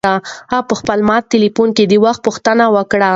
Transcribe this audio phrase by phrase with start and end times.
[0.51, 3.09] هغه په خپل مات تلیفون کې د وخت پوښتنه وکړه.